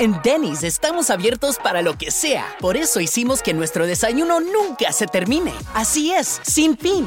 En 0.00 0.20
Denny's 0.24 0.64
estamos 0.64 1.08
abiertos 1.10 1.58
para 1.58 1.80
lo 1.80 1.96
que 1.96 2.10
sea. 2.10 2.56
Por 2.60 2.76
eso 2.76 3.00
hicimos 3.00 3.42
que 3.42 3.54
nuestro 3.54 3.86
desayuno 3.86 4.40
nunca 4.40 4.92
se 4.92 5.06
termine. 5.06 5.52
Así 5.72 6.12
es, 6.12 6.40
sin 6.42 6.76
fin. 6.76 7.06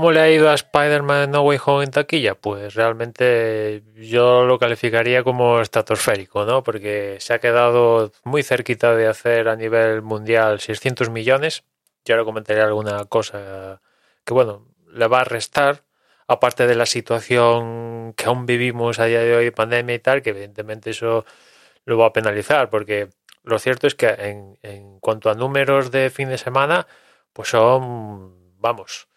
¿Cómo 0.00 0.12
le 0.12 0.20
ha 0.20 0.30
ido 0.30 0.48
a 0.48 0.54
Spider-Man 0.54 1.30
No 1.30 1.42
Way 1.42 1.58
Home 1.66 1.84
en 1.84 1.90
taquilla? 1.90 2.34
Pues 2.34 2.72
realmente 2.72 3.82
yo 3.96 4.46
lo 4.46 4.58
calificaría 4.58 5.22
como 5.22 5.60
estratosférico, 5.60 6.46
¿no? 6.46 6.62
Porque 6.62 7.18
se 7.20 7.34
ha 7.34 7.38
quedado 7.38 8.10
muy 8.24 8.42
cerquita 8.42 8.96
de 8.96 9.06
hacer 9.06 9.46
a 9.46 9.56
nivel 9.56 10.00
mundial 10.00 10.58
600 10.58 11.10
millones. 11.10 11.64
Yo 12.06 12.14
ahora 12.14 12.24
comentaré 12.24 12.62
alguna 12.62 13.04
cosa 13.04 13.82
que, 14.24 14.32
bueno, 14.32 14.68
le 14.90 15.06
va 15.06 15.20
a 15.20 15.24
restar, 15.24 15.84
aparte 16.26 16.66
de 16.66 16.76
la 16.76 16.86
situación 16.86 18.14
que 18.14 18.24
aún 18.24 18.46
vivimos 18.46 19.00
a 19.00 19.04
día 19.04 19.20
de 19.20 19.36
hoy, 19.36 19.50
pandemia 19.50 19.96
y 19.96 19.98
tal, 19.98 20.22
que 20.22 20.30
evidentemente 20.30 20.88
eso 20.88 21.26
lo 21.84 21.98
va 21.98 22.06
a 22.06 22.12
penalizar, 22.14 22.70
porque 22.70 23.10
lo 23.42 23.58
cierto 23.58 23.86
es 23.86 23.94
que 23.94 24.08
en, 24.08 24.58
en 24.62 24.98
cuanto 25.00 25.28
a 25.28 25.34
números 25.34 25.90
de 25.90 26.08
fin 26.08 26.30
de 26.30 26.38
semana, 26.38 26.86
pues 27.34 27.50
son, 27.50 28.56
vamos, 28.58 29.09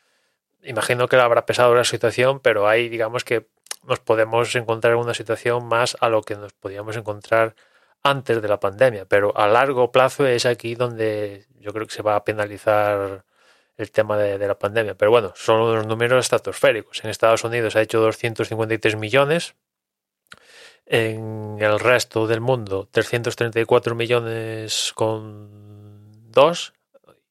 imagino 0.64 1.08
que 1.08 1.16
habrá 1.18 1.46
pesado 1.46 1.76
la 1.76 1.84
situación, 1.84 2.40
pero 2.40 2.68
ahí 2.68 2.90
digamos 2.90 3.24
que 3.24 3.48
nos 3.84 4.00
podemos 4.00 4.56
encontrar 4.56 4.94
en 4.94 5.00
una 5.00 5.14
situación 5.14 5.66
más 5.66 5.98
a 6.00 6.10
lo 6.10 6.22
que 6.22 6.36
nos 6.36 6.54
podíamos 6.54 6.96
encontrar 6.96 7.56
antes 8.02 8.42
de 8.42 8.48
la 8.48 8.60
pandemia, 8.60 9.06
pero 9.06 9.36
a 9.38 9.48
largo 9.48 9.92
plazo 9.92 10.26
es 10.26 10.46
aquí 10.46 10.76
donde 10.76 11.48
yo 11.60 11.72
creo 11.74 11.88
que 11.88 11.94
se 11.94 12.02
va 12.02 12.16
a 12.16 12.24
penalizar 12.24 13.24
el 13.78 13.92
tema 13.92 14.18
de, 14.18 14.48
la 14.48 14.58
pandemia. 14.58 14.96
Pero 14.96 15.12
bueno, 15.12 15.34
son 15.36 15.62
unos 15.62 15.88
números 15.88 16.26
estratosféricos. 16.26 17.04
En 17.04 17.10
Estados 17.10 17.44
Unidos 17.44 17.76
ha 17.76 17.82
hecho 17.82 18.00
253 18.02 18.96
millones, 18.96 19.56
en 20.86 21.58
el 21.60 21.80
resto 21.80 22.28
del 22.28 22.42
mundo 22.42 22.90
334 22.92 23.96
millones 23.96 24.92
con 24.94 26.30
2, 26.32 26.74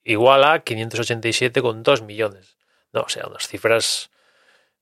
igual 0.04 0.44
a 0.44 0.60
587 0.60 1.60
con 1.60 1.82
2 1.82 2.02
millones. 2.02 2.56
No, 2.92 3.02
o 3.02 3.08
sea, 3.08 3.26
unas 3.26 3.48
cifras 3.48 4.10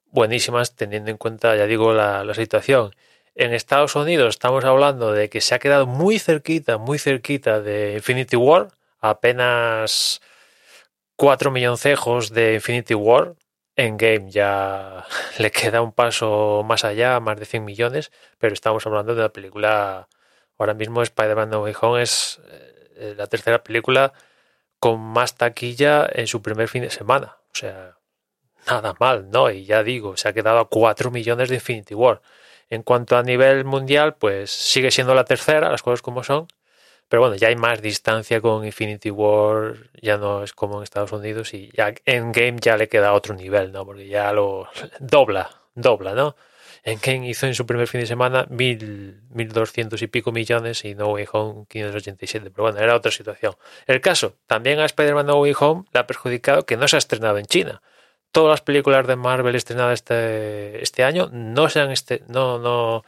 buenísimas 0.07 0.75
teniendo 0.77 1.11
en 1.11 1.17
cuenta, 1.17 1.57
ya 1.57 1.67
digo, 1.67 1.93
la, 1.93 2.35
situación. 2.35 2.95
En 3.35 3.55
Estados 3.55 3.95
Unidos 3.97 4.31
estamos 4.31 4.65
hablando 4.65 5.13
de 5.13 5.31
que 5.31 5.41
se 5.41 5.55
ha 5.55 5.59
quedado 5.59 5.87
muy 5.87 6.19
cerquita, 6.19 6.79
muy 6.79 6.99
cerquita 6.99 7.61
de 7.61 7.95
Infinity 7.95 8.37
War, 8.37 8.69
apenas 9.01 10.21
4 11.17 11.51
milloncejos 11.51 12.31
de 12.31 12.55
Infinity 12.55 12.95
War. 12.95 13.35
En 13.77 13.97
Game 13.97 14.31
ya 14.31 15.07
le 15.39 15.51
queda 15.51 15.81
un 15.81 15.93
paso 15.93 16.63
más 16.67 16.85
allá, 16.85 17.21
más 17.21 17.39
de 17.39 17.47
100 17.47 17.65
millones, 17.65 18.13
pero 18.39 18.53
estamos 18.53 18.87
hablando 18.87 19.15
de 19.15 19.21
una 19.21 19.33
película, 19.33 20.09
ahora 20.59 20.75
mismo 20.75 21.03
Spider-Man 21.03 21.51
No 21.51 21.63
Way 21.63 21.75
Home 21.81 22.03
es 22.03 22.41
eh, 22.97 23.15
la 23.17 23.27
tercera 23.29 23.63
película 23.63 24.13
con 24.81 25.01
más 25.01 25.37
taquilla 25.37 26.09
en 26.13 26.27
su 26.27 26.43
primer 26.43 26.69
fin 26.69 26.83
de 26.83 26.91
semana. 26.91 27.37
O 27.53 27.57
sea, 27.57 28.00
nada 28.67 28.95
mal, 28.99 29.31
¿no? 29.31 29.51
Y 29.51 29.65
ya 29.65 29.83
digo, 29.83 30.17
se 30.17 30.29
ha 30.29 30.33
quedado 30.33 30.59
a 30.59 30.69
4 30.69 31.11
millones 31.11 31.49
de 31.49 31.57
Infinity 31.57 31.95
War. 31.95 32.21
En 32.69 32.83
cuanto 32.83 33.17
a 33.17 33.23
nivel 33.23 33.65
mundial, 33.65 34.17
pues 34.17 34.51
sigue 34.51 34.91
siendo 34.91 35.15
la 35.15 35.25
tercera, 35.25 35.71
las 35.71 35.83
cosas 35.83 36.03
como 36.03 36.23
son. 36.23 36.47
Pero 37.09 37.23
bueno, 37.23 37.35
ya 37.35 37.49
hay 37.49 37.57
más 37.57 37.83
distancia 37.83 38.41
con 38.41 38.65
Infinity 38.65 39.11
War, 39.11 39.91
ya 40.01 40.17
no 40.17 40.45
es 40.45 40.53
como 40.53 40.77
en 40.79 40.85
Estados 40.85 41.11
Unidos 41.11 41.53
y 41.55 41.71
ya 41.77 41.93
en 42.05 42.31
Game 42.31 42.59
ya 42.61 42.77
le 42.77 42.89
queda 42.89 43.13
otro 43.15 43.35
nivel, 43.35 43.73
¿no? 43.73 43.85
Porque 43.85 44.07
ya 44.07 44.33
lo 44.33 44.69
dobla, 45.01 45.51
dobla, 45.75 46.15
¿no? 46.15 46.37
En 46.85 46.99
Game 47.03 47.29
hizo 47.29 47.47
en 47.47 47.55
su 47.55 47.67
primer 47.67 47.89
fin 47.89 48.01
de 48.01 48.07
semana 48.07 48.47
mil, 48.49 49.23
mil 49.31 49.49
doscientos 49.53 50.01
y 50.03 50.07
pico 50.07 50.33
millones 50.33 50.85
y 50.85 50.95
No 50.95 51.09
Way 51.09 51.27
Home 51.33 51.67
587. 51.69 52.51
Pero 52.51 52.63
bueno, 52.63 52.79
era 52.79 52.95
otra 52.95 53.11
situación. 53.11 53.55
El 53.87 54.01
caso, 54.01 54.37
también 54.47 54.79
a 54.79 54.87
Spider-Man 54.87 55.27
No 55.27 55.41
Way 55.41 55.55
Home 55.59 55.85
le 55.93 56.01
ha 56.01 56.07
perjudicado 56.07 56.65
que 56.65 56.77
no 56.77 56.89
se 56.89 56.97
ha 56.97 56.99
estrenado 56.99 57.39
en 57.39 57.47
China 57.47 57.83
todas 58.33 58.51
las 58.51 58.61
películas 58.61 59.07
de 59.07 59.17
Marvel 59.17 59.55
estrenadas 59.55 59.95
este, 59.95 60.83
este 60.83 61.05
año 61.05 61.29
no 61.33 61.69
se, 61.69 61.81
han 61.81 61.91
este, 61.91 62.23
no, 62.29 62.59
no, 62.59 63.05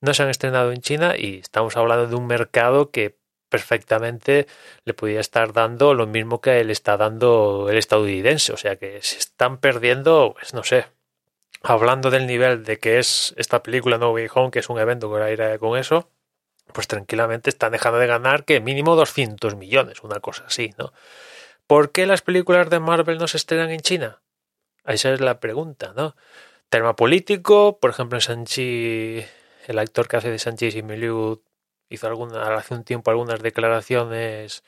no 0.00 0.14
se 0.14 0.22
han 0.22 0.30
estrenado 0.30 0.72
en 0.72 0.80
China 0.80 1.14
y 1.16 1.38
estamos 1.38 1.76
hablando 1.76 2.06
de 2.06 2.14
un 2.14 2.26
mercado 2.26 2.90
que 2.90 3.18
perfectamente 3.50 4.46
le 4.84 4.94
podría 4.94 5.20
estar 5.20 5.52
dando 5.52 5.92
lo 5.92 6.06
mismo 6.06 6.40
que 6.40 6.64
le 6.64 6.72
está 6.72 6.96
dando 6.96 7.68
el 7.68 7.76
estadounidense. 7.76 8.52
O 8.52 8.56
sea 8.56 8.76
que 8.76 9.02
se 9.02 9.18
están 9.18 9.58
perdiendo, 9.58 10.34
pues 10.38 10.54
no 10.54 10.62
sé, 10.62 10.86
hablando 11.62 12.10
del 12.10 12.26
nivel 12.26 12.64
de 12.64 12.78
que 12.78 12.98
es 12.98 13.34
esta 13.36 13.62
película 13.62 13.98
No 13.98 14.12
Way 14.12 14.28
Home, 14.32 14.50
que 14.50 14.60
es 14.60 14.70
un 14.70 14.78
evento 14.78 15.12
que 15.12 15.32
ir 15.32 15.58
con 15.58 15.78
eso, 15.78 16.08
pues 16.72 16.86
tranquilamente 16.86 17.50
están 17.50 17.72
dejando 17.72 17.98
de 17.98 18.06
ganar 18.06 18.44
que 18.44 18.60
mínimo 18.60 18.96
200 18.96 19.56
millones, 19.56 20.02
una 20.02 20.20
cosa 20.20 20.44
así, 20.46 20.72
¿no? 20.78 20.92
¿Por 21.66 21.92
qué 21.92 22.06
las 22.06 22.22
películas 22.22 22.70
de 22.70 22.80
Marvel 22.80 23.18
no 23.18 23.28
se 23.28 23.36
estrenan 23.36 23.70
en 23.70 23.80
China? 23.80 24.20
Esa 24.92 25.12
es 25.12 25.20
la 25.20 25.40
pregunta, 25.40 25.92
¿no? 25.96 26.16
Tema 26.68 26.96
político, 26.96 27.78
por 27.80 27.90
ejemplo, 27.90 28.20
Sanchi, 28.20 29.24
el 29.66 29.78
actor 29.78 30.08
que 30.08 30.16
hace 30.16 30.30
de 30.30 30.38
Sanchi 30.38 30.70
Similiu 30.70 31.42
hizo 31.88 32.06
alguna, 32.06 32.56
hace 32.56 32.74
un 32.74 32.84
tiempo 32.84 33.10
algunas 33.10 33.40
declaraciones 33.40 34.64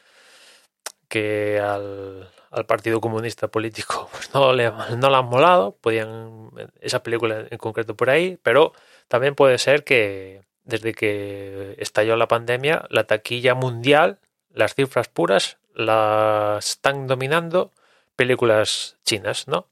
que 1.09 1.61
al, 1.61 2.31
Partido 2.66 3.00
Comunista 3.00 3.49
Político 3.49 4.09
pues 4.12 4.32
no, 4.34 4.53
le, 4.53 4.71
no 4.71 5.11
le 5.11 5.16
han 5.16 5.25
molado, 5.27 5.77
podían, 5.81 6.50
esa 6.81 7.03
película 7.03 7.47
en 7.50 7.59
concreto 7.59 7.97
por 7.97 8.11
ahí, 8.11 8.38
pero 8.43 8.72
también 9.09 9.34
puede 9.34 9.59
ser 9.59 9.84
que 9.84 10.43
desde 10.65 10.94
que 10.94 11.75
estalló 11.78 12.16
la 12.16 12.28
pandemia, 12.28 12.87
la 12.91 13.05
taquilla 13.05 13.55
mundial, 13.55 14.19
las 14.50 14.75
cifras 14.75 15.09
puras, 15.09 15.59
las 15.75 16.69
están 16.71 17.06
dominando 17.06 17.72
películas 18.16 18.97
chinas, 19.05 19.49
¿no? 19.49 19.66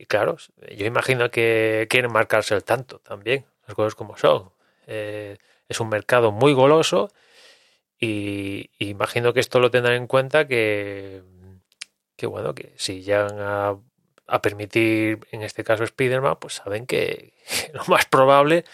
Y 0.00 0.06
claro, 0.06 0.38
yo 0.74 0.86
imagino 0.86 1.30
que 1.30 1.86
quieren 1.90 2.10
marcarse 2.10 2.54
el 2.54 2.64
tanto 2.64 3.00
también, 3.00 3.44
las 3.66 3.74
cosas 3.74 3.94
como 3.94 4.16
son. 4.16 4.50
Eh, 4.86 5.36
es 5.68 5.78
un 5.78 5.90
mercado 5.90 6.32
muy 6.32 6.54
goloso 6.54 7.10
y, 7.98 8.70
imagino 8.78 9.34
que 9.34 9.40
esto 9.40 9.60
lo 9.60 9.70
tendrán 9.70 9.96
en 9.96 10.06
cuenta 10.06 10.46
que, 10.46 11.22
bueno, 12.22 12.54
que 12.54 12.72
si 12.76 13.02
llegan 13.02 13.40
a, 13.40 13.76
a 14.26 14.40
permitir, 14.40 15.18
en 15.32 15.42
este 15.42 15.64
caso 15.64 15.84
Spider-Man, 15.84 16.38
pues 16.40 16.54
saben 16.54 16.86
que, 16.86 17.34
lo 17.74 17.84
más 17.84 18.06
probable 18.06 18.64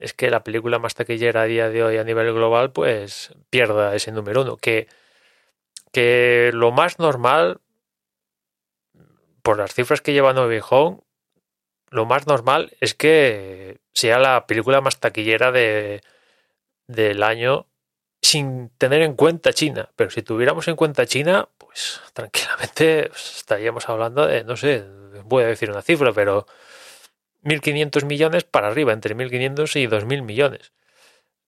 es 0.00 0.14
que 0.14 0.30
la 0.30 0.42
película 0.42 0.80
más 0.80 0.96
taquillera 0.96 1.42
a 1.42 1.46
día 1.46 1.68
de 1.68 1.84
hoy 1.84 1.96
a 1.96 2.02
nivel 2.02 2.32
global 2.32 2.72
pues 2.72 3.32
pierda 3.50 3.94
ese 3.94 4.10
número 4.10 4.42
uno. 4.42 4.56
Que, 4.56 4.88
que 5.92 6.50
lo 6.52 6.72
más 6.72 6.98
normal 6.98 7.60
por 9.42 9.58
las 9.58 9.74
cifras 9.74 10.00
que 10.00 10.12
lleva 10.12 10.32
No 10.32 10.48
lo 11.90 12.06
más 12.06 12.26
normal 12.26 12.72
es 12.80 12.94
que 12.94 13.78
sea 13.92 14.18
la 14.18 14.46
película 14.46 14.80
más 14.80 14.98
taquillera 14.98 15.52
de, 15.52 16.00
del 16.86 17.22
año 17.22 17.66
sin 18.22 18.70
tener 18.78 19.02
en 19.02 19.14
cuenta 19.14 19.52
China. 19.52 19.90
Pero 19.96 20.10
si 20.10 20.22
tuviéramos 20.22 20.68
en 20.68 20.76
cuenta 20.76 21.06
China, 21.06 21.48
pues 21.58 22.00
tranquilamente 22.14 23.10
estaríamos 23.14 23.88
hablando 23.88 24.26
de, 24.26 24.44
no 24.44 24.56
sé, 24.56 24.84
voy 25.24 25.44
a 25.44 25.48
decir 25.48 25.70
una 25.70 25.82
cifra, 25.82 26.12
pero 26.12 26.46
1.500 27.44 28.06
millones 28.06 28.44
para 28.44 28.68
arriba, 28.68 28.92
entre 28.92 29.14
1.500 29.14 29.80
y 29.80 29.86
2.000 29.86 30.22
millones 30.22 30.72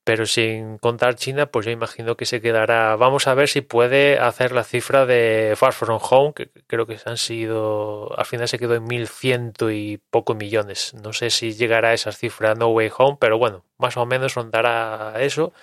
pero 0.04 0.26
sin 0.26 0.76
contar 0.78 1.16
China, 1.16 1.46
pues 1.46 1.64
yo 1.64 1.72
imagino 1.72 2.16
que 2.16 2.26
se 2.26 2.42
quedará. 2.42 2.94
Vamos 2.96 3.26
a 3.26 3.34
ver 3.34 3.48
si 3.48 3.62
puede 3.62 4.18
hacer 4.18 4.52
la 4.52 4.62
cifra 4.62 5.06
de 5.06 5.54
Far 5.56 5.72
From 5.72 5.98
Home, 6.10 6.34
que 6.34 6.50
creo 6.66 6.86
que 6.86 6.98
han 7.06 7.16
sido. 7.16 8.16
Al 8.18 8.26
final 8.26 8.46
se 8.48 8.58
quedó 8.58 8.74
en 8.74 8.84
1100 8.84 9.54
y 9.72 9.96
poco 9.98 10.34
millones. 10.34 10.92
No 10.94 11.14
sé 11.14 11.30
si 11.30 11.54
llegará 11.54 11.90
a 11.90 11.94
esa 11.94 12.12
cifra 12.12 12.54
No 12.54 12.68
Way 12.68 12.90
Home, 12.98 13.16
pero 13.18 13.38
bueno, 13.38 13.64
más 13.78 13.96
o 13.96 14.04
menos 14.04 14.34
rondará 14.34 15.14
eso. 15.20 15.54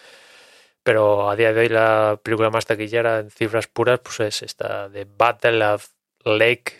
Pero 0.84 1.30
a 1.30 1.36
día 1.36 1.54
de 1.54 1.62
hoy 1.62 1.70
la 1.70 2.20
película 2.24 2.50
más 2.50 2.66
taquillera 2.66 3.20
en 3.20 3.30
cifras 3.30 3.68
puras 3.68 4.00
pues 4.00 4.20
es 4.22 4.42
esta 4.42 4.90
de 4.90 5.06
Battle 5.06 5.64
of 5.66 5.90
Lake 6.26 6.74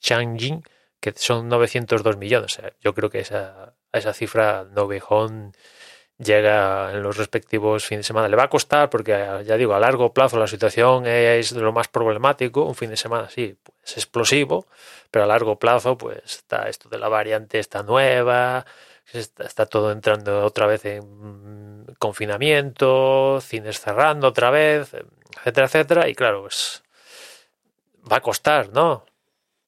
Changjin, 0.00 0.62
que 1.00 1.12
son 1.16 1.48
902 1.48 2.16
millones. 2.16 2.60
Yo 2.80 2.94
creo 2.94 3.10
que 3.10 3.20
esa 3.20 3.74
esa 3.92 4.12
cifra 4.12 4.66
No 4.72 4.84
Way 4.84 5.00
Home 5.08 5.52
llega 6.18 6.92
en 6.92 7.02
los 7.02 7.16
respectivos 7.16 7.86
fines 7.86 8.04
de 8.04 8.08
semana. 8.08 8.28
Le 8.28 8.36
va 8.36 8.44
a 8.44 8.50
costar 8.50 8.90
porque, 8.90 9.12
ya 9.44 9.56
digo, 9.56 9.74
a 9.74 9.80
largo 9.80 10.12
plazo 10.12 10.38
la 10.38 10.46
situación 10.46 11.06
es 11.06 11.52
lo 11.52 11.72
más 11.72 11.88
problemático. 11.88 12.64
Un 12.64 12.74
fin 12.74 12.90
de 12.90 12.96
semana 12.96 13.30
sí, 13.30 13.56
pues 13.62 13.96
explosivo, 13.96 14.66
pero 15.10 15.24
a 15.24 15.28
largo 15.28 15.58
plazo 15.58 15.96
pues 15.96 16.22
está 16.24 16.68
esto 16.68 16.88
de 16.88 16.98
la 16.98 17.08
variante 17.08 17.58
esta 17.58 17.82
nueva, 17.82 18.66
está, 19.12 19.66
todo 19.66 19.92
entrando 19.92 20.44
otra 20.44 20.66
vez 20.66 20.84
en 20.84 21.86
confinamiento, 21.98 23.40
cines 23.40 23.80
cerrando 23.80 24.28
otra 24.28 24.50
vez, 24.50 24.94
etcétera, 25.38 25.66
etcétera. 25.66 26.08
Y 26.08 26.14
claro, 26.14 26.42
pues 26.42 26.82
va 28.10 28.16
a 28.16 28.20
costar, 28.20 28.70
¿no? 28.72 29.04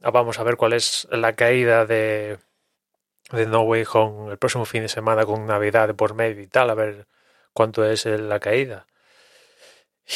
Vamos 0.00 0.38
a 0.38 0.42
ver 0.44 0.56
cuál 0.56 0.72
es 0.72 1.06
la 1.10 1.34
caída 1.34 1.84
de 1.86 2.38
de 3.32 3.46
No 3.46 3.62
Way 3.62 3.84
Home 3.92 4.32
el 4.32 4.38
próximo 4.38 4.64
fin 4.64 4.82
de 4.82 4.88
semana 4.88 5.24
con 5.24 5.46
Navidad 5.46 5.94
por 5.94 6.14
medio 6.14 6.42
y 6.42 6.46
tal, 6.46 6.70
a 6.70 6.74
ver 6.74 7.06
cuánto 7.52 7.84
es 7.84 8.06
la 8.06 8.40
caída. 8.40 8.86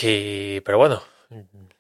Y, 0.02 0.61
pero 0.61 0.78
bueno, 0.78 1.02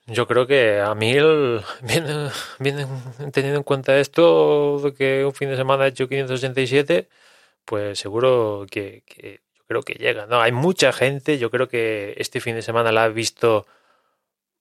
yo 0.06 0.26
creo 0.26 0.46
que 0.46 0.80
a 0.80 0.94
mí 0.94 1.12
vienen, 1.12 2.30
vienen 2.58 2.88
teniendo 3.32 3.58
en 3.58 3.64
cuenta 3.64 3.98
esto 3.98 4.92
que 4.96 5.24
un 5.24 5.32
fin 5.34 5.50
de 5.50 5.56
semana 5.56 5.84
ha 5.84 5.88
hecho 5.88 6.08
587, 6.08 7.08
pues 7.64 7.98
seguro 7.98 8.66
que, 8.70 9.02
que, 9.06 9.40
yo 9.56 9.64
creo 9.66 9.82
que 9.82 9.94
llega. 9.94 10.26
No, 10.26 10.40
hay 10.40 10.52
mucha 10.52 10.92
gente, 10.92 11.38
yo 11.38 11.50
creo 11.50 11.68
que 11.68 12.14
este 12.18 12.40
fin 12.40 12.54
de 12.54 12.62
semana 12.62 12.92
la 12.92 13.04
ha 13.04 13.08
visto 13.08 13.66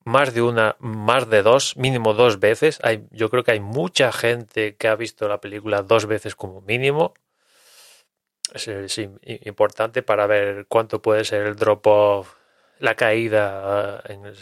más 0.04 0.34
de 0.34 0.42
una, 0.42 0.76
más 0.78 1.28
de 1.30 1.42
dos, 1.42 1.76
mínimo 1.76 2.14
dos 2.14 2.38
veces. 2.38 2.78
Hay, 2.82 3.06
yo 3.10 3.30
creo 3.30 3.42
que 3.42 3.52
hay 3.52 3.60
mucha 3.60 4.12
gente 4.12 4.76
que 4.76 4.88
ha 4.88 4.94
visto 4.94 5.28
la 5.28 5.40
película 5.40 5.82
dos 5.82 6.06
veces 6.06 6.36
como 6.36 6.60
mínimo. 6.60 7.14
Es, 8.52 8.98
importante 9.46 10.02
para 10.02 10.26
ver 10.26 10.66
cuánto 10.68 11.00
puede 11.02 11.24
ser 11.24 11.46
el 11.46 11.56
drop-off, 11.56 12.34
la 12.78 12.94
caída 12.94 14.02
en 14.06 14.26
el, 14.26 14.36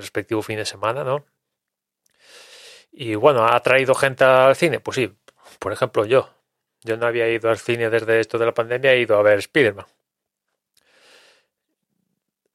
respectivo 0.00 0.42
fin 0.42 0.56
de 0.56 0.64
semana, 0.64 1.04
¿no? 1.04 1.26
Y 2.90 3.14
bueno, 3.16 3.46
¿ha 3.46 3.60
traído 3.60 3.94
gente 3.94 4.24
al 4.24 4.56
cine? 4.56 4.80
Pues 4.80 4.96
sí, 4.96 5.14
por 5.58 5.72
ejemplo 5.72 6.04
yo. 6.06 6.30
Yo 6.82 6.96
no 6.96 7.06
había 7.06 7.28
ido 7.28 7.50
al 7.50 7.58
cine 7.58 7.90
desde 7.90 8.20
esto 8.20 8.38
de 8.38 8.46
la 8.46 8.54
pandemia, 8.54 8.92
he 8.92 9.00
ido 9.00 9.18
a 9.18 9.22
ver 9.22 9.38
Spider-Man. 9.38 9.86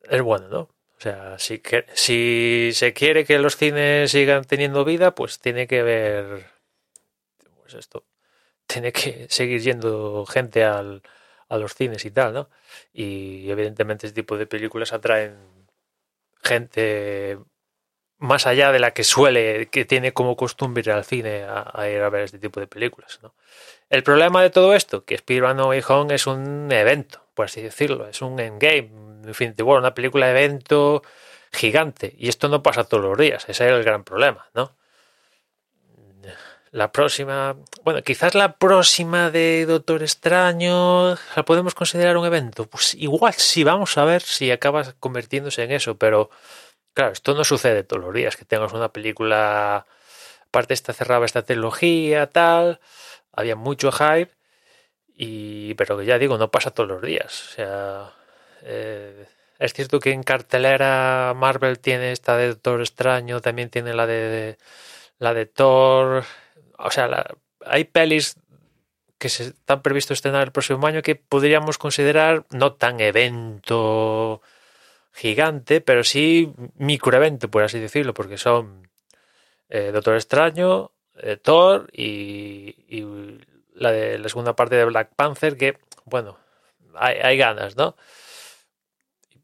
Es 0.03 0.21
bueno, 0.21 0.47
¿no? 0.49 0.69
O 0.99 1.01
sea, 1.01 1.39
si, 1.39 1.59
que, 1.59 1.85
si 1.93 2.71
se 2.73 2.93
quiere 2.93 3.23
que 3.23 3.39
los 3.39 3.55
cines 3.55 4.11
sigan 4.11 4.43
teniendo 4.43 4.83
vida, 4.83 5.15
pues 5.15 5.39
tiene 5.39 5.65
que 5.65 5.81
ver. 5.81 6.47
Pues 7.61 7.73
esto. 7.75 8.05
Tiene 8.67 8.91
que 8.91 9.27
seguir 9.29 9.61
yendo 9.61 10.25
gente 10.25 10.65
al, 10.65 11.01
a 11.47 11.57
los 11.57 11.73
cines 11.73 12.03
y 12.05 12.11
tal, 12.11 12.33
¿no? 12.33 12.49
Y 12.93 13.49
evidentemente 13.49 14.07
este 14.07 14.21
tipo 14.21 14.37
de 14.37 14.45
películas 14.47 14.91
atraen 14.93 15.37
gente 16.43 17.39
más 18.17 18.45
allá 18.45 18.71
de 18.73 18.79
la 18.79 18.91
que 18.91 19.05
suele, 19.05 19.67
que 19.69 19.85
tiene 19.85 20.11
como 20.13 20.35
costumbre 20.35 20.81
ir 20.81 20.91
al 20.91 21.05
cine 21.05 21.45
a, 21.45 21.89
ir 21.89 22.01
a 22.01 22.09
ver 22.09 22.23
este 22.25 22.39
tipo 22.39 22.59
de 22.59 22.67
películas, 22.67 23.19
¿no? 23.23 23.33
El 23.89 24.03
problema 24.03 24.43
de 24.43 24.49
todo 24.49 24.75
esto, 24.75 25.05
que 25.05 25.15
Spider-Man 25.15 25.57
No 25.57 25.69
Way 25.69 25.81
Home 25.87 26.15
es 26.15 26.27
un 26.27 26.69
evento, 26.71 27.25
por 27.33 27.45
así 27.45 27.61
decirlo, 27.61 28.07
es 28.07 28.21
un 28.21 28.39
endgame, 28.39 28.89
Infinity 29.25 29.63
War, 29.63 29.79
una 29.79 29.93
película 29.93 30.27
de 30.27 30.31
evento 30.31 31.03
gigante. 31.51 32.15
Y 32.17 32.29
esto 32.29 32.47
no 32.47 32.63
pasa 32.63 32.83
todos 32.83 33.03
los 33.03 33.17
días, 33.17 33.43
ese 33.47 33.65
es 33.65 33.71
el 33.71 33.83
gran 33.83 34.03
problema, 34.03 34.47
¿no? 34.53 34.75
La 36.71 36.91
próxima, 36.91 37.55
bueno, 37.83 38.03
quizás 38.03 38.35
la 38.35 38.57
próxima 38.57 39.31
de 39.31 39.65
Doctor 39.65 40.03
Extraño 40.03 41.15
la 41.35 41.43
podemos 41.43 41.73
considerar 41.73 42.15
un 42.15 42.27
evento. 42.27 42.67
Pues 42.67 42.93
igual 42.93 43.33
sí, 43.33 43.63
vamos 43.63 43.97
a 43.97 44.05
ver 44.05 44.21
si 44.21 44.51
acaba 44.51 44.93
convirtiéndose 44.99 45.63
en 45.63 45.71
eso, 45.71 45.97
pero 45.97 46.29
claro, 46.93 47.13
esto 47.13 47.33
no 47.33 47.43
sucede 47.43 47.83
todos 47.83 48.03
los 48.03 48.13
días, 48.13 48.35
que 48.35 48.45
tengas 48.45 48.73
una 48.73 48.93
película, 48.93 49.87
aparte 50.47 50.75
esta 50.75 50.93
cerrada 50.93 51.25
esta 51.25 51.41
trilogía, 51.41 52.27
tal, 52.29 52.79
había 53.31 53.55
mucho 53.55 53.91
hype, 53.91 54.31
y 55.07 55.73
pero 55.73 56.01
ya 56.03 56.19
digo, 56.19 56.37
no 56.37 56.51
pasa 56.51 56.71
todos 56.71 56.89
los 56.89 57.01
días. 57.01 57.49
O 57.49 57.55
sea, 57.55 58.13
eh, 58.63 59.25
es 59.59 59.73
cierto 59.73 59.99
que 59.99 60.11
en 60.11 60.23
cartelera 60.23 61.33
Marvel 61.35 61.79
tiene 61.79 62.13
esta 62.13 62.37
de 62.37 62.49
Doctor 62.49 62.79
Extraño, 62.79 63.41
también 63.41 63.69
tiene 63.69 63.93
la 63.93 64.07
de, 64.07 64.57
la 65.19 65.33
de 65.33 65.45
Thor. 65.45 66.23
O 66.77 66.91
sea, 66.91 67.25
hay 67.65 67.83
pelis 67.83 68.37
que 69.17 69.27
se 69.27 69.43
están 69.43 69.81
previstos 69.81 70.17
estrenar 70.17 70.43
el 70.43 70.53
próximo 70.53 70.87
año 70.87 71.01
que 71.01 71.15
podríamos 71.15 71.77
considerar 71.77 72.45
no 72.51 72.73
tan 72.73 73.01
evento 73.01 74.41
gigante, 75.13 75.81
pero 75.81 76.05
sí 76.05 76.53
microevento, 76.77 77.51
por 77.51 77.63
así 77.63 77.79
decirlo, 77.79 78.13
porque 78.13 78.37
son 78.37 78.87
eh, 79.67 79.91
Doctor 79.91 80.15
Extraño, 80.15 80.91
eh, 81.17 81.35
Thor 81.35 81.89
y, 81.91 83.03
la 83.75 83.91
de 83.91 84.19
la 84.19 84.29
segunda 84.29 84.55
parte 84.55 84.75
de 84.75 84.85
Black 84.85 85.09
Panther, 85.15 85.57
que, 85.57 85.77
bueno, 86.05 86.37
hay, 86.95 87.17
hay 87.17 87.37
ganas, 87.37 87.75
¿no? 87.75 87.95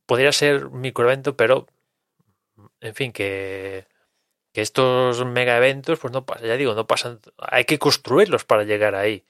Podría 0.05 0.31
ser 0.31 0.69
microevento, 0.69 1.35
pero 1.35 1.67
en 2.81 2.95
fin, 2.95 3.11
que, 3.11 3.87
estos 4.53 5.25
mega 5.25 5.57
eventos, 5.57 5.99
pues 5.99 6.13
no 6.13 6.25
pasa, 6.25 6.45
ya 6.45 6.57
digo, 6.57 6.75
no 6.75 6.87
pasan, 6.87 7.19
hay 7.37 7.65
que 7.65 7.79
construirlos 7.79 8.45
para 8.45 8.63
llegar 8.63 8.95
ahí. 8.95 9.25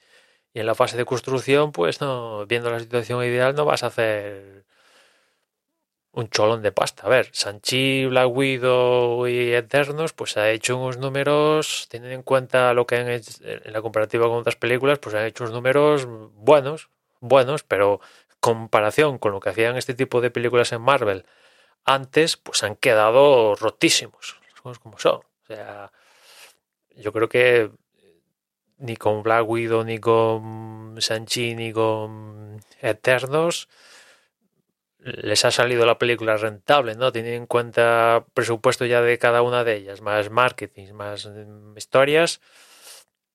Y 0.54 0.60
en 0.60 0.66
la 0.66 0.74
fase 0.74 0.96
de 0.96 1.04
construcción, 1.04 1.72
pues 1.72 2.00
no, 2.00 2.46
viendo 2.46 2.70
la 2.70 2.80
situación 2.80 3.24
ideal, 3.24 3.54
no 3.54 3.64
vas 3.64 3.82
a 3.82 3.88
hacer 3.88 4.64
un 6.12 6.28
cholón 6.30 6.62
de 6.62 6.72
pasta. 6.72 7.06
A 7.06 7.10
ver, 7.10 7.28
Sanchi, 7.32 8.06
Black 8.06 8.28
Widow 8.30 9.26
y 9.28 9.52
Eternos, 9.52 10.12
pues 10.14 10.36
ha 10.36 10.50
hecho 10.50 10.78
unos 10.78 10.98
números, 10.98 11.88
teniendo 11.90 12.14
en 12.14 12.22
cuenta 12.22 12.72
lo 12.74 12.86
que 12.86 12.96
han 12.96 13.08
hecho 13.10 13.32
en 13.44 13.72
la 13.72 13.82
comparativa 13.82 14.26
con 14.28 14.38
otras 14.38 14.56
películas, 14.56 14.98
pues 14.98 15.14
han 15.14 15.26
hecho 15.26 15.44
unos 15.44 15.54
números 15.54 16.06
buenos, 16.06 16.88
buenos, 17.20 17.64
pero 17.64 18.00
comparación 18.46 19.18
con 19.18 19.32
lo 19.32 19.40
que 19.40 19.50
hacían 19.50 19.76
este 19.76 19.92
tipo 19.94 20.20
de 20.20 20.30
películas 20.30 20.70
en 20.70 20.80
Marvel 20.80 21.26
antes, 21.84 22.36
pues 22.36 22.62
han 22.62 22.76
quedado 22.76 23.56
rotísimos, 23.56 24.36
como 24.82 24.98
son. 24.98 25.16
O 25.16 25.46
sea, 25.48 25.90
yo 26.96 27.12
creo 27.12 27.28
que 27.28 27.70
ni 28.78 28.96
con 28.96 29.24
Black 29.24 29.48
Widow, 29.48 29.82
ni 29.82 29.98
con 29.98 30.94
Sanchi, 31.00 31.56
ni 31.56 31.72
con 31.72 32.60
Eternos 32.80 33.68
les 34.98 35.44
ha 35.44 35.50
salido 35.50 35.84
la 35.86 35.98
película 35.98 36.36
rentable, 36.36 36.94
¿no? 36.94 37.10
Teniendo 37.10 37.38
en 37.38 37.46
cuenta 37.46 38.26
presupuesto 38.32 38.86
ya 38.86 39.02
de 39.02 39.18
cada 39.18 39.42
una 39.42 39.64
de 39.64 39.76
ellas, 39.76 40.00
más 40.02 40.30
marketing, 40.30 40.92
más 40.92 41.26
mm, 41.26 41.76
historias 41.76 42.40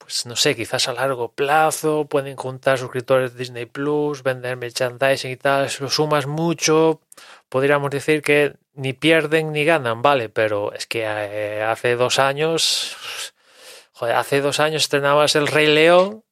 pues 0.02 0.26
no 0.26 0.36
sé, 0.36 0.56
quizás 0.56 0.88
a 0.88 0.94
largo 0.94 1.32
plazo 1.32 2.06
pueden 2.06 2.36
juntar 2.36 2.78
suscriptores 2.78 3.34
de 3.34 3.40
Disney 3.40 3.66
Plus, 3.66 4.24
vender 4.24 4.58
merchandising 4.58 5.32
y 5.32 5.38
tal, 5.38 5.70
si 5.70 5.84
lo 5.84 5.90
sumas 5.90 6.28
mucho, 6.28 7.02
podríamos 7.50 7.92
decir 7.92 8.22
que 8.22 8.56
ni 8.74 8.94
pierden 8.94 9.52
ni 9.52 9.64
ganan, 9.64 10.02
vale, 10.02 10.30
pero 10.30 10.74
es 10.74 10.88
que 10.88 11.04
eh, 11.06 11.62
hace 11.64 11.96
dos 11.96 12.20
años, 12.20 12.98
joder, 13.94 14.16
hace 14.16 14.42
dos 14.42 14.60
años 14.60 14.84
estrenabas 14.84 15.36
El 15.36 15.48
Rey 15.48 15.68
León, 15.68 16.24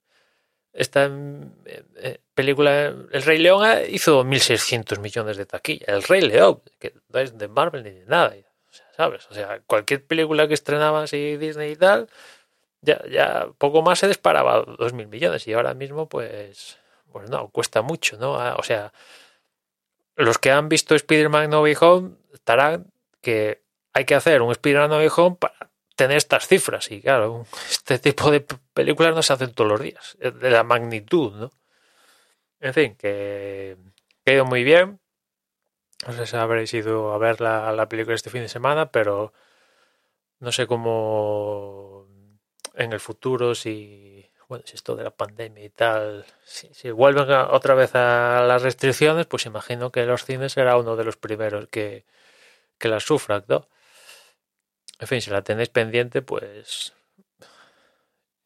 esta 0.74 1.06
eh, 1.06 1.84
eh, 1.98 2.20
película, 2.34 2.88
El 3.12 3.24
Rey 3.24 3.38
León 3.38 3.66
hizo 3.90 4.24
1.600 4.24 5.00
millones 5.00 5.38
de 5.38 5.46
taquilla, 5.46 5.86
El 5.88 6.04
Rey 6.04 6.22
León, 6.22 6.62
que 6.80 6.94
no 7.10 7.20
es 7.20 7.38
de 7.38 7.48
Marvel 7.48 7.84
ni 7.84 7.92
de 7.92 8.06
nada, 8.06 8.34
¿sabes? 8.96 9.28
O 9.30 9.34
sea, 9.34 9.62
cualquier 9.66 10.06
película 10.06 10.48
que 10.48 10.54
estrenaba 10.54 11.04
así 11.04 11.38
Disney 11.38 11.74
y 11.74 11.76
tal, 11.76 12.10
ya, 12.82 13.02
ya 13.10 13.48
poco 13.58 13.82
más 13.82 14.00
se 14.00 14.08
disparaba 14.08 14.62
dos 14.62 14.94
mil 14.94 15.08
millones 15.08 15.48
y 15.48 15.54
ahora 15.54 15.74
mismo 15.74 16.08
pues, 16.08 16.78
pues 17.12 17.30
no, 17.30 17.50
cuesta 17.50 17.82
mucho, 17.82 18.18
¿no? 18.18 18.40
Ah, 18.40 18.56
o 18.58 18.64
sea, 18.64 18.94
los 20.16 20.38
que 20.38 20.52
han 20.52 20.70
visto 20.70 20.96
Spider-Man 20.96 21.50
No 21.50 21.62
Way 21.62 21.78
Home 21.82 22.12
estarán 22.34 22.92
que 23.22 23.64
hay 23.94 24.06
que 24.06 24.16
hacer 24.16 24.42
un 24.42 24.52
Spider-Man 24.52 24.90
No 24.90 24.98
Way 24.98 25.10
Home 25.16 25.38
para 25.40 25.70
tener 25.96 26.18
estas 26.18 26.48
cifras 26.48 26.90
y 26.92 27.02
claro, 27.02 27.46
este 27.70 28.00
tipo 28.00 28.32
de 28.32 28.46
películas 28.74 29.16
no 29.16 29.22
se 29.22 29.34
hacen 29.34 29.54
todos 29.54 29.72
los 29.72 29.82
días, 29.82 30.18
de 30.20 30.50
la 30.50 30.64
magnitud, 30.64 31.34
¿no? 31.34 31.52
En 32.62 32.74
fin, 32.74 32.96
que, 32.96 33.78
ha 34.26 34.32
ido 34.32 34.46
muy 34.46 34.64
bien. 34.64 35.00
No 36.08 36.14
sé 36.14 36.28
si 36.28 36.36
habréis 36.38 36.74
ido 36.74 37.14
a 37.14 37.18
ver 37.18 37.42
la 37.42 37.90
película 37.90 38.16
este 38.16 38.30
fin 38.30 38.42
de 38.42 38.50
semana, 38.50 38.92
pero 38.92 39.34
no 40.40 40.52
sé 40.52 40.68
cómo 40.68 41.99
en 42.76 42.94
el 42.94 43.00
futuro, 43.00 43.56
si, 43.56 44.30
bueno, 44.48 44.64
si 44.66 44.76
esto 44.76 44.96
de 44.96 45.04
la 45.04 45.12
pandemia 45.12 45.64
y 45.64 45.70
tal, 45.70 46.26
si, 46.44 46.92
vuelven 46.92 47.30
otra 47.32 47.76
vez 47.76 47.96
a 47.96 48.44
las 48.48 48.62
restricciones, 48.62 49.26
pues 49.26 49.46
imagino 49.46 49.92
que 49.92 50.06
los 50.06 50.26
cines 50.26 50.54
será 50.54 50.78
uno 50.78 50.96
de 50.96 51.04
los 51.04 51.18
primeros 51.18 51.68
que, 51.68 52.06
que 52.78 52.88
las 52.88 53.04
sufran, 53.04 53.44
¿no? 53.48 53.68
En 55.00 55.08
fin, 55.08 55.22
si 55.22 55.32
la 55.32 55.42
tenéis 55.44 55.70
pendiente, 55.70 56.22
pues 56.22 56.94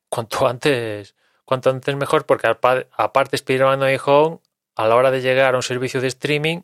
cuanto 0.09 0.47
antes, 0.47 1.15
cuanto 1.45 1.71
antes 1.71 1.95
mejor, 1.95 2.25
porque 2.25 2.47
aparte 2.47 3.35
Spider-Man 3.35 3.79
No 3.79 3.85
Way 3.85 3.99
Home, 4.05 4.39
a 4.75 4.87
la 4.87 4.95
hora 4.95 5.09
de 5.09 5.21
llegar 5.21 5.55
a 5.55 5.57
un 5.57 5.63
servicio 5.63 6.01
de 6.01 6.07
streaming, 6.07 6.61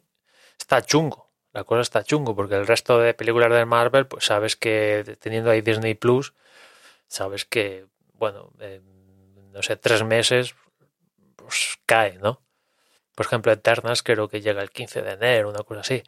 está 0.59 0.81
chungo. 0.83 1.29
La 1.53 1.63
cosa 1.63 1.81
está 1.81 2.03
chungo, 2.03 2.35
porque 2.35 2.55
el 2.55 2.67
resto 2.67 2.99
de 2.99 3.15
películas 3.15 3.51
de 3.51 3.65
Marvel, 3.65 4.05
pues 4.05 4.25
sabes 4.25 4.55
que 4.55 5.17
teniendo 5.19 5.49
ahí 5.49 5.61
Disney 5.61 5.95
Plus, 5.95 6.33
sabes 7.09 7.43
que, 7.43 7.87
bueno, 8.13 8.53
no 9.51 9.61
sé, 9.61 9.75
tres 9.75 10.03
meses, 10.05 10.55
pues 11.35 11.77
cae, 11.85 12.17
¿no? 12.19 12.41
Por 13.15 13.25
ejemplo, 13.25 13.51
Eternas 13.51 14.01
creo 14.01 14.29
que 14.29 14.39
llega 14.39 14.61
el 14.61 14.71
15 14.71 15.01
de 15.01 15.11
enero, 15.11 15.49
una 15.49 15.63
cosa 15.63 15.81
así. 15.81 16.03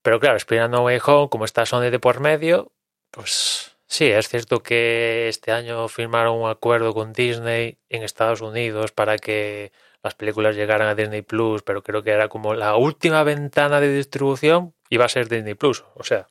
Pero 0.00 0.18
claro, 0.20 0.38
Spider-Man 0.38 0.70
No 0.70 0.84
Way 0.84 1.00
Home, 1.04 1.28
como 1.28 1.44
está 1.44 1.66
Sony 1.66 1.90
de 1.90 1.98
por 1.98 2.20
medio, 2.20 2.72
pues 3.10 3.76
Sí, 3.88 4.06
es 4.06 4.28
cierto 4.28 4.62
que 4.62 5.28
este 5.28 5.52
año 5.52 5.86
firmaron 5.88 6.38
un 6.40 6.50
acuerdo 6.50 6.92
con 6.92 7.12
Disney 7.12 7.78
en 7.88 8.02
Estados 8.02 8.40
Unidos 8.40 8.90
para 8.92 9.16
que 9.16 9.72
las 10.02 10.14
películas 10.14 10.56
llegaran 10.56 10.88
a 10.88 10.94
Disney 10.96 11.22
Plus, 11.22 11.62
pero 11.62 11.82
creo 11.82 12.02
que 12.02 12.10
era 12.10 12.28
como 12.28 12.54
la 12.54 12.76
última 12.76 13.22
ventana 13.22 13.80
de 13.80 13.94
distribución 13.94 14.74
iba 14.90 15.04
a 15.04 15.08
ser 15.08 15.28
Disney 15.28 15.54
Plus. 15.54 15.84
O 15.94 16.02
sea, 16.02 16.26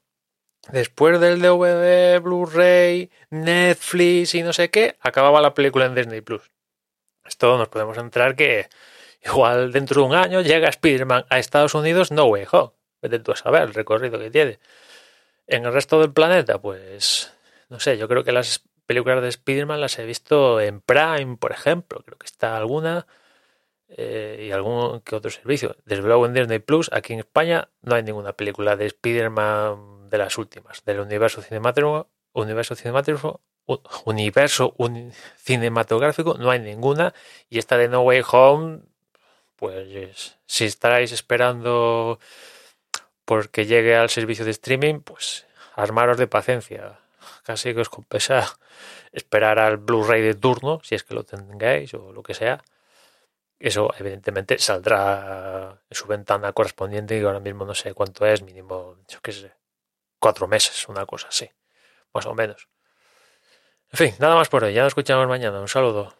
después 0.71 1.19
del 1.19 1.41
DVD, 1.41 2.19
Blu-ray, 2.21 3.11
Netflix 3.29 4.35
y 4.35 4.43
no 4.43 4.53
sé 4.53 4.69
qué, 4.69 4.97
acababa 5.01 5.41
la 5.41 5.53
película 5.53 5.85
en 5.85 5.95
Disney 5.95 6.21
Plus. 6.21 6.51
Esto 7.25 7.57
nos 7.57 7.69
podemos 7.69 7.97
entrar 7.97 8.35
que 8.35 8.67
igual 9.23 9.71
dentro 9.71 10.01
de 10.01 10.07
un 10.07 10.15
año 10.15 10.41
llega 10.41 10.69
Spider-Man 10.69 11.25
a 11.29 11.39
Estados 11.39 11.73
Unidos, 11.73 12.11
no 12.11 12.25
way 12.25 12.45
home. 12.51 12.71
Vete 13.01 13.19
tú 13.19 13.31
a 13.31 13.35
saber 13.35 13.63
el 13.63 13.73
recorrido 13.73 14.19
que 14.19 14.31
tiene. 14.31 14.59
En 15.47 15.65
el 15.65 15.73
resto 15.73 15.99
del 15.99 16.13
planeta, 16.13 16.59
pues 16.59 17.33
no 17.69 17.79
sé, 17.79 17.97
yo 17.97 18.07
creo 18.07 18.23
que 18.23 18.31
las 18.31 18.63
películas 18.85 19.21
de 19.21 19.29
Spider-Man 19.29 19.81
las 19.81 19.97
he 19.99 20.05
visto 20.05 20.59
en 20.61 20.81
Prime, 20.81 21.37
por 21.37 21.51
ejemplo, 21.51 22.01
creo 22.05 22.17
que 22.17 22.25
está 22.25 22.57
alguna 22.57 23.07
eh, 23.87 24.45
y 24.47 24.51
algún 24.51 25.01
que 25.01 25.15
otro 25.15 25.31
servicio. 25.31 25.75
Desde 25.85 26.03
luego 26.03 26.25
en 26.25 26.33
Disney 26.33 26.59
Plus, 26.59 26.89
aquí 26.91 27.13
en 27.13 27.19
España 27.19 27.69
no 27.81 27.95
hay 27.95 28.03
ninguna 28.03 28.33
película 28.33 28.75
de 28.75 28.87
Spider-Man 28.87 30.04
de 30.15 30.23
las 30.23 30.37
últimas, 30.37 30.83
del 30.85 31.01
universo 31.01 31.41
cinematográfico, 31.41 32.09
universo 32.33 32.75
cinematográfico, 32.75 33.41
universo 34.05 34.75
cinematográfico, 35.37 36.35
no 36.37 36.51
hay 36.51 36.59
ninguna. 36.59 37.13
Y 37.49 37.59
esta 37.59 37.77
de 37.77 37.87
No 37.87 38.01
Way 38.01 38.23
Home, 38.31 38.79
pues 39.55 40.37
si 40.45 40.65
estaréis 40.65 41.11
esperando 41.11 42.19
porque 43.25 43.65
llegue 43.65 43.95
al 43.95 44.09
servicio 44.09 44.45
de 44.45 44.51
streaming, 44.51 44.99
pues 44.99 45.47
armaros 45.75 46.17
de 46.17 46.27
paciencia 46.27 46.99
casi 47.43 47.73
que 47.73 47.81
os 47.81 47.89
compensa 47.89 48.45
esperar 49.11 49.59
al 49.59 49.77
Blu-ray 49.77 50.21
de 50.21 50.35
turno, 50.35 50.79
si 50.83 50.95
es 50.95 51.03
que 51.03 51.15
lo 51.15 51.23
tengáis 51.23 51.93
o 51.93 52.13
lo 52.13 52.23
que 52.23 52.33
sea. 52.33 52.63
Eso 53.57 53.91
evidentemente 53.97 54.59
saldrá 54.59 55.81
en 55.89 55.95
su 55.95 56.07
ventana 56.07 56.51
correspondiente 56.53 57.17
y 57.17 57.23
ahora 57.23 57.39
mismo 57.39 57.65
no 57.65 57.73
sé 57.73 57.93
cuánto 57.93 58.25
es, 58.25 58.43
mínimo, 58.43 58.97
yo 59.07 59.19
qué 59.21 59.31
sé, 59.31 59.53
cuatro 60.25 60.47
meses, 60.47 60.89
una 60.89 61.05
cosa 61.05 61.27
así, 61.27 61.47
más 62.11 62.25
o 62.25 62.33
menos. 62.33 62.67
En 63.91 63.97
fin, 63.97 64.15
nada 64.17 64.33
más 64.33 64.49
por 64.49 64.63
hoy, 64.63 64.73
ya 64.73 64.81
nos 64.81 64.89
escuchamos 64.89 65.27
mañana, 65.27 65.61
un 65.61 65.67
saludo. 65.67 66.15